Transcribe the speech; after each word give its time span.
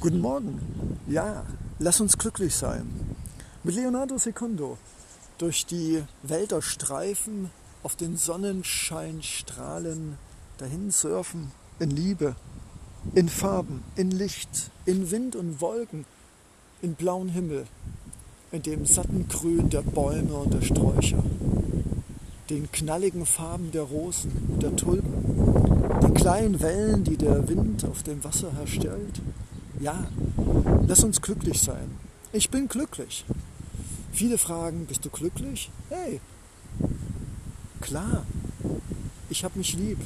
Guten 0.00 0.20
Morgen. 0.20 0.60
Ja, 1.08 1.44
lass 1.80 2.00
uns 2.00 2.16
glücklich 2.16 2.54
sein. 2.54 2.88
Mit 3.64 3.74
Leonardo 3.74 4.16
Secondo 4.16 4.78
durch 5.38 5.66
die 5.66 6.04
Wälder 6.22 6.62
streifen, 6.62 7.50
auf 7.82 7.96
den 7.96 8.16
Sonnenschein 8.16 9.24
strahlen, 9.24 10.16
dahin 10.58 10.92
surfen, 10.92 11.50
in 11.80 11.90
Liebe, 11.90 12.36
in 13.16 13.28
Farben, 13.28 13.82
in 13.96 14.12
Licht, 14.12 14.70
in 14.84 15.10
Wind 15.10 15.34
und 15.34 15.60
Wolken, 15.60 16.04
in 16.80 16.94
blauen 16.94 17.30
Himmel, 17.30 17.66
in 18.52 18.62
dem 18.62 18.86
satten 18.86 19.26
Grün 19.26 19.68
der 19.68 19.82
Bäume 19.82 20.32
und 20.34 20.54
der 20.54 20.62
Sträucher, 20.62 21.24
den 22.50 22.70
knalligen 22.70 23.26
Farben 23.26 23.72
der 23.72 23.82
Rosen 23.82 24.30
und 24.48 24.62
der 24.62 24.76
Tulpen, 24.76 26.00
den 26.02 26.14
kleinen 26.14 26.60
Wellen, 26.60 27.02
die 27.02 27.16
der 27.16 27.48
Wind 27.48 27.84
auf 27.84 28.04
dem 28.04 28.22
Wasser 28.22 28.52
herstellt, 28.52 29.20
ja, 29.80 30.06
lass 30.86 31.04
uns 31.04 31.20
glücklich 31.20 31.60
sein. 31.60 31.90
Ich 32.32 32.50
bin 32.50 32.68
glücklich. 32.68 33.24
Viele 34.12 34.38
fragen, 34.38 34.86
bist 34.86 35.04
du 35.04 35.10
glücklich? 35.10 35.70
Hey, 35.90 36.20
klar, 37.80 38.24
ich 39.30 39.44
habe 39.44 39.58
mich 39.58 39.74
lieb. 39.76 39.98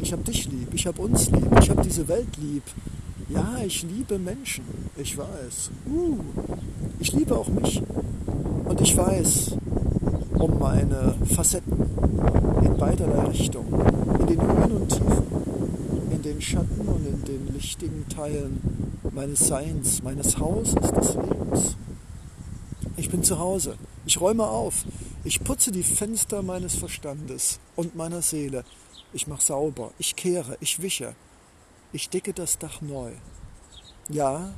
Ich 0.00 0.12
habe 0.12 0.22
dich 0.22 0.48
lieb. 0.50 0.68
Ich 0.72 0.86
habe 0.86 1.00
uns 1.02 1.30
lieb. 1.30 1.48
Ich 1.60 1.70
habe 1.70 1.82
diese 1.82 2.08
Welt 2.08 2.36
lieb. 2.38 2.62
Ja, 3.28 3.58
ich 3.64 3.82
liebe 3.82 4.18
Menschen. 4.18 4.64
Ich 4.96 5.16
weiß. 5.16 5.70
Uh, 5.86 6.18
ich 6.98 7.12
liebe 7.12 7.36
auch 7.36 7.48
mich. 7.48 7.82
Und 8.64 8.80
ich 8.80 8.96
weiß 8.96 9.56
um 10.34 10.58
meine 10.58 11.14
Facetten 11.34 11.86
in 12.64 12.76
beiderlei 12.76 13.24
Richtung, 13.28 13.66
in 14.20 14.26
den 14.26 14.40
Höhen 14.40 14.72
und 14.72 14.88
Tiefen, 14.88 15.26
in 16.10 16.22
den 16.22 16.40
Schatten 16.40 16.88
und 16.88 17.06
in 17.06 17.22
den 17.80 18.00
lichtigen 18.00 18.08
Teilen 18.08 18.98
meines 19.12 19.46
Seins, 19.46 20.02
meines 20.02 20.38
Hauses, 20.38 20.74
des 20.74 21.14
Lebens. 21.14 21.76
Ich 22.96 23.10
bin 23.10 23.24
zu 23.24 23.38
Hause. 23.38 23.76
Ich 24.06 24.20
räume 24.20 24.44
auf. 24.46 24.84
Ich 25.24 25.42
putze 25.42 25.72
die 25.72 25.82
Fenster 25.82 26.42
meines 26.42 26.76
Verstandes 26.76 27.58
und 27.76 27.96
meiner 27.96 28.22
Seele. 28.22 28.64
Ich 29.12 29.26
mache 29.26 29.42
sauber. 29.42 29.92
Ich 29.98 30.16
kehre. 30.16 30.56
Ich 30.60 30.82
wische. 30.82 31.14
Ich 31.92 32.08
decke 32.10 32.32
das 32.32 32.58
Dach 32.58 32.80
neu. 32.82 33.12
Ja, 34.08 34.52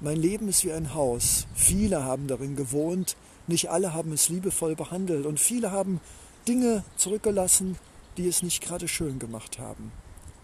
mein 0.00 0.16
Leben 0.16 0.48
ist 0.48 0.64
wie 0.64 0.72
ein 0.72 0.94
Haus. 0.94 1.46
Viele 1.54 2.04
haben 2.04 2.28
darin 2.28 2.56
gewohnt. 2.56 3.16
Nicht 3.46 3.70
alle 3.70 3.92
haben 3.92 4.12
es 4.12 4.28
liebevoll 4.28 4.76
behandelt. 4.76 5.26
Und 5.26 5.40
viele 5.40 5.72
haben 5.72 6.00
Dinge 6.46 6.84
zurückgelassen, 6.96 7.76
die 8.16 8.28
es 8.28 8.42
nicht 8.42 8.62
gerade 8.62 8.86
schön 8.88 9.18
gemacht 9.18 9.58
haben. 9.58 9.92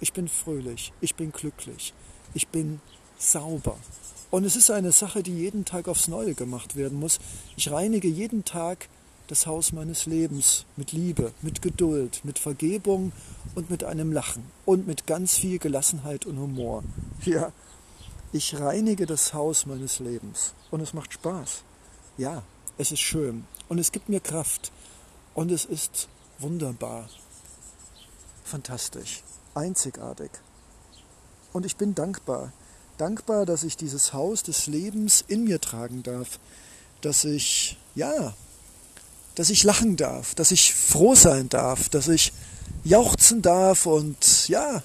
Ich 0.00 0.12
bin 0.12 0.28
fröhlich. 0.28 0.92
Ich 1.00 1.14
bin 1.14 1.32
glücklich. 1.32 1.94
Ich 2.34 2.48
bin 2.48 2.80
sauber. 3.18 3.76
Und 4.30 4.44
es 4.44 4.56
ist 4.56 4.70
eine 4.70 4.92
Sache, 4.92 5.22
die 5.22 5.36
jeden 5.36 5.64
Tag 5.64 5.88
aufs 5.88 6.08
Neue 6.08 6.34
gemacht 6.34 6.76
werden 6.76 6.98
muss. 6.98 7.18
Ich 7.56 7.70
reinige 7.70 8.08
jeden 8.08 8.44
Tag 8.44 8.88
das 9.30 9.46
Haus 9.46 9.72
meines 9.72 10.06
Lebens 10.06 10.64
mit 10.76 10.90
Liebe, 10.90 11.32
mit 11.40 11.62
Geduld, 11.62 12.20
mit 12.24 12.38
Vergebung 12.38 13.12
und 13.54 13.70
mit 13.70 13.84
einem 13.84 14.12
Lachen 14.12 14.44
und 14.64 14.88
mit 14.88 15.06
ganz 15.06 15.36
viel 15.36 15.58
Gelassenheit 15.58 16.26
und 16.26 16.38
Humor. 16.38 16.82
Ja, 17.24 17.52
ich 18.32 18.58
reinige 18.58 19.06
das 19.06 19.32
Haus 19.32 19.66
meines 19.66 20.00
Lebens 20.00 20.54
und 20.72 20.80
es 20.80 20.94
macht 20.94 21.12
Spaß. 21.12 21.62
Ja, 22.18 22.42
es 22.76 22.90
ist 22.90 23.00
schön 23.00 23.44
und 23.68 23.78
es 23.78 23.92
gibt 23.92 24.08
mir 24.08 24.20
Kraft 24.20 24.72
und 25.34 25.52
es 25.52 25.64
ist 25.64 26.08
wunderbar. 26.38 27.08
Fantastisch, 28.42 29.22
einzigartig. 29.54 30.30
Und 31.52 31.66
ich 31.66 31.76
bin 31.76 31.94
dankbar 31.94 32.52
dankbar, 33.00 33.46
dass 33.46 33.64
ich 33.64 33.76
dieses 33.78 34.12
Haus 34.12 34.42
des 34.42 34.66
Lebens 34.66 35.24
in 35.26 35.44
mir 35.44 35.60
tragen 35.60 36.02
darf, 36.02 36.38
dass 37.00 37.24
ich, 37.24 37.78
ja, 37.94 38.34
dass 39.36 39.48
ich 39.48 39.64
lachen 39.64 39.96
darf, 39.96 40.34
dass 40.34 40.50
ich 40.50 40.74
froh 40.74 41.14
sein 41.14 41.48
darf, 41.48 41.89
dass 41.89 42.08
ich 42.08 42.34
jauchzen 42.84 43.40
darf 43.40 43.86
und, 43.86 44.48
ja, 44.48 44.83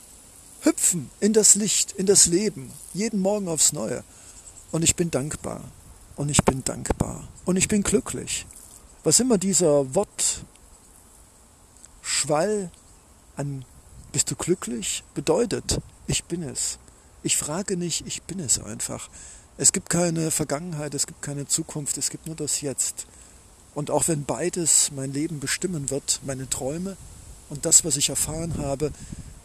hüpfen 0.62 1.10
in 1.20 1.34
das 1.34 1.56
Licht, 1.56 1.92
in 1.92 2.06
das 2.06 2.26
Leben, 2.26 2.72
jeden 2.94 3.20
Morgen 3.20 3.50
aufs 3.50 3.74
Neue. 3.74 4.04
Und 4.72 4.84
ich 4.84 4.96
bin 4.96 5.12
dankbar. 5.12 5.62
Und 6.16 6.30
ich 6.30 6.44
bin 6.46 6.64
dankbar. 6.64 7.28
Und 7.44 7.58
ich 7.58 7.68
bin 7.68 7.84
glücklich. 7.84 8.46
Was 9.04 9.20
immer 9.20 9.38
dieser 9.38 9.94
Wortschwall 12.02 12.72
an 13.36 13.66
bist 14.16 14.32
du 14.32 14.38
glücklich 14.38 15.04
bedeutet, 15.14 15.82
ich 16.08 16.24
bin 16.24 16.42
es. 16.42 16.80
Ich 17.22 17.36
frage 17.36 17.76
nicht, 17.76 18.08
ich 18.08 18.22
bin 18.22 18.40
es 18.40 18.60
einfach. 18.60 19.10
Es 19.58 19.74
gibt 19.74 19.90
keine 19.90 20.32
Vergangenheit, 20.32 20.94
es 20.94 21.06
gibt 21.06 21.22
keine 21.22 21.48
Zukunft, 21.48 21.98
es 21.98 22.10
gibt 22.10 22.26
nur 22.26 22.38
das 22.38 22.62
Jetzt. 22.62 23.08
Und 23.74 23.92
auch 23.92 24.08
wenn 24.08 24.24
beides 24.24 24.90
mein 24.96 25.12
Leben 25.12 25.42
bestimmen 25.42 25.90
wird, 25.90 26.22
meine 26.26 26.50
Träume 26.50 26.96
und 27.50 27.66
das, 27.66 27.84
was 27.84 27.98
ich 27.98 28.08
erfahren 28.08 28.58
habe, 28.58 28.94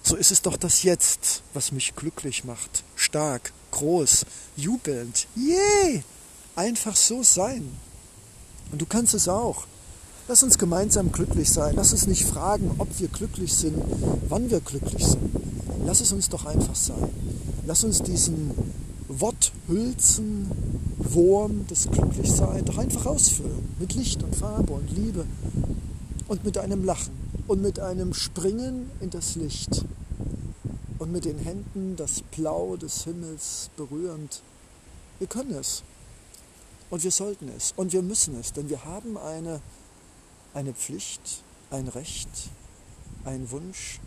so 0.05 0.15
ist 0.15 0.31
es 0.31 0.41
doch 0.41 0.57
das 0.57 0.85
Jetzt, 0.85 1.43
was 1.53 1.73
mich 1.73 1.97
glücklich 1.97 2.45
macht. 2.45 2.85
Stark, 2.95 3.53
groß, 3.73 4.25
jubelnd. 4.55 5.27
Yay! 5.35 6.05
Einfach 6.55 6.95
so 6.95 7.25
sein. 7.25 7.77
Und 8.71 8.81
du 8.81 8.87
kannst 8.87 9.15
es 9.15 9.27
auch. 9.27 9.67
Lass 10.31 10.45
uns 10.45 10.59
gemeinsam 10.59 11.11
glücklich 11.11 11.51
sein. 11.51 11.75
Lass 11.75 11.91
uns 11.91 12.07
nicht 12.07 12.25
fragen, 12.25 12.77
ob 12.79 12.87
wir 13.01 13.09
glücklich 13.09 13.53
sind, 13.53 13.75
wann 14.29 14.49
wir 14.49 14.61
glücklich 14.61 15.05
sind. 15.05 15.29
Lass 15.85 16.01
es 16.01 16.13
uns 16.13 16.29
doch 16.29 16.47
einfach 16.47 16.77
sein. 16.77 17.09
Lass 17.67 17.83
uns 17.83 18.01
diesen 18.01 18.53
Worthülsen, 19.09 20.49
Wurm 20.99 21.67
des 21.67 21.91
Glücklichseins 21.91 22.65
doch 22.65 22.79
einfach 22.79 23.07
ausfüllen. 23.07 23.75
Mit 23.81 23.95
Licht 23.95 24.23
und 24.23 24.37
Farbe 24.37 24.73
und 24.73 24.93
Liebe 24.93 25.27
und 26.29 26.45
mit 26.45 26.59
einem 26.59 26.85
Lachen 26.85 27.13
und 27.49 27.61
mit 27.61 27.81
einem 27.81 28.15
Springen 28.15 28.89
in 29.01 29.11
das 29.11 29.35
Licht 29.35 29.85
und 31.01 31.11
mit 31.11 31.25
den 31.25 31.39
Händen 31.39 31.97
das 31.97 32.23
Blau 32.37 32.77
des 32.77 33.03
Himmels 33.03 33.71
berührend. 33.77 34.43
Wir 35.19 35.27
können 35.27 35.55
es 35.55 35.83
und 36.89 37.03
wir 37.03 37.11
sollten 37.11 37.51
es 37.57 37.75
und 37.77 37.93
wir 37.93 38.03
müssen 38.03 38.39
es, 38.39 38.53
denn 38.53 38.71
wir 38.71 38.85
haben 38.85 39.19
eine, 39.19 39.61
eine 40.55 40.73
Pflicht, 40.75 41.43
ein 41.71 41.89
Recht, 41.89 42.29
einen 43.25 43.51
Wunsch, 43.51 44.01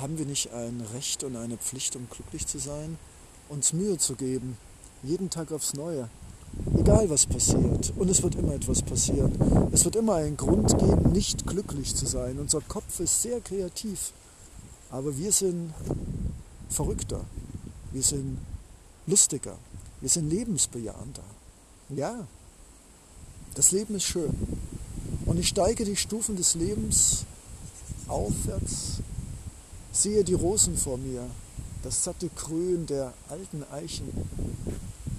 haben 0.00 0.18
wir 0.18 0.26
nicht 0.26 0.52
ein 0.52 0.80
Recht 0.92 1.24
und 1.24 1.36
eine 1.36 1.56
Pflicht, 1.56 1.96
um 1.96 2.08
glücklich 2.08 2.46
zu 2.46 2.58
sein, 2.58 2.98
uns 3.48 3.72
Mühe 3.72 3.98
zu 3.98 4.14
geben, 4.14 4.56
jeden 5.02 5.30
Tag 5.30 5.52
aufs 5.52 5.74
Neue, 5.74 6.08
egal 6.76 7.10
was 7.10 7.26
passiert. 7.26 7.92
Und 7.96 8.08
es 8.08 8.22
wird 8.22 8.34
immer 8.34 8.54
etwas 8.54 8.82
passieren. 8.82 9.32
Es 9.72 9.84
wird 9.84 9.96
immer 9.96 10.16
einen 10.16 10.36
Grund 10.36 10.78
geben, 10.78 11.12
nicht 11.12 11.46
glücklich 11.46 11.94
zu 11.94 12.06
sein. 12.06 12.38
Unser 12.38 12.60
Kopf 12.60 13.00
ist 13.00 13.22
sehr 13.22 13.40
kreativ, 13.40 14.12
aber 14.90 15.16
wir 15.16 15.32
sind 15.32 15.72
verrückter, 16.68 17.24
wir 17.92 18.02
sind 18.02 18.38
lustiger, 19.06 19.56
wir 20.00 20.08
sind 20.08 20.28
lebensbejahender. 20.30 21.24
Ja, 21.90 22.26
das 23.58 23.72
Leben 23.72 23.96
ist 23.96 24.04
schön. 24.04 24.32
Und 25.26 25.38
ich 25.38 25.48
steige 25.48 25.84
die 25.84 25.96
Stufen 25.96 26.36
des 26.36 26.54
Lebens 26.54 27.24
aufwärts 28.06 29.02
Sehe 29.90 30.22
die 30.22 30.34
Rosen 30.34 30.76
vor 30.76 30.96
mir, 30.96 31.28
das 31.82 32.04
satte 32.04 32.28
Grün 32.36 32.86
der 32.86 33.12
alten 33.28 33.64
Eichen, 33.72 34.06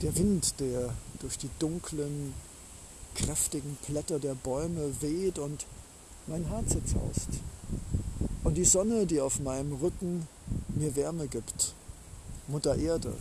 der 0.02 0.16
Wind, 0.16 0.54
der 0.62 0.94
durch 1.20 1.38
die 1.38 1.50
dunklen, 1.60 2.34
kräftigen 3.14 3.78
Blätter 3.86 4.20
der 4.20 4.36
Bäume 4.36 4.90
weht 5.02 5.38
und 5.38 5.66
mein 6.28 6.46
Herz 6.46 6.70
zerzaust. 6.70 7.28
Und 8.46 8.56
die 8.56 8.64
Sonne, 8.64 9.06
die 9.06 9.20
auf 9.20 9.42
meinem 9.42 9.74
Rücken 9.74 10.30
mir 10.70 10.96
Wärme 10.96 11.28
gibt. 11.28 11.74
Mutter 12.48 12.78
Erde, 12.78 13.14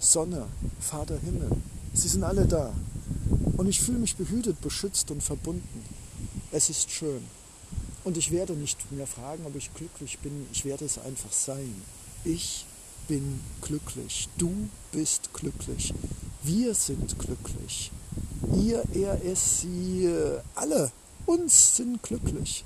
Sonne, 0.00 0.46
Vater 0.80 1.18
Himmel, 1.18 1.50
sie 1.94 2.08
sind 2.08 2.24
alle 2.24 2.44
da. 2.44 2.72
Und 3.56 3.68
ich 3.68 3.80
fühle 3.80 3.98
mich 3.98 4.16
behütet, 4.16 4.60
beschützt 4.60 5.10
und 5.10 5.22
verbunden. 5.22 5.84
Es 6.52 6.70
ist 6.70 6.90
schön. 6.90 7.22
Und 8.04 8.16
ich 8.16 8.30
werde 8.30 8.54
nicht 8.54 8.90
mehr 8.92 9.06
fragen, 9.06 9.44
ob 9.46 9.56
ich 9.56 9.72
glücklich 9.74 10.18
bin. 10.18 10.46
Ich 10.52 10.64
werde 10.64 10.84
es 10.84 10.98
einfach 10.98 11.32
sein. 11.32 11.74
Ich 12.24 12.64
bin 13.08 13.40
glücklich. 13.60 14.28
Du 14.38 14.52
bist 14.92 15.32
glücklich. 15.34 15.92
Wir 16.42 16.74
sind 16.74 17.18
glücklich. 17.18 17.90
Ihr, 18.54 18.82
er, 18.94 19.24
es, 19.24 19.60
sie, 19.60 20.08
alle, 20.54 20.90
uns 21.26 21.76
sind 21.76 22.02
glücklich. 22.02 22.64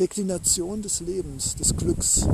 Deklination 0.00 0.82
des 0.82 1.00
Lebens, 1.00 1.54
des 1.56 1.76
Glücks, 1.76 2.26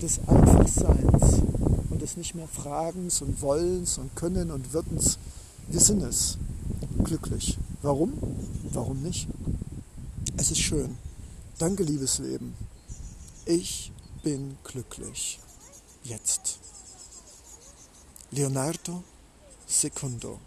des 0.00 0.18
Einfachseins 0.26 1.42
und 1.90 2.00
des 2.00 2.16
nicht 2.16 2.34
mehr 2.34 2.48
Fragens 2.48 3.22
und 3.22 3.40
Wollens 3.42 3.98
und 3.98 4.16
Können 4.16 4.50
und 4.50 4.72
Wirdens. 4.72 5.18
Wir 5.68 5.80
sind 5.80 6.02
es. 6.02 6.38
Glücklich. 6.98 7.58
Warum? 7.82 8.12
Warum 8.72 9.02
nicht? 9.02 9.28
Es 10.36 10.50
ist 10.50 10.60
schön. 10.60 10.96
Danke, 11.58 11.82
liebes 11.82 12.18
Leben. 12.18 12.54
Ich 13.46 13.92
bin 14.22 14.56
glücklich. 14.64 15.40
Jetzt. 16.04 16.58
Leonardo 18.30 19.02
Secundo. 19.66 20.38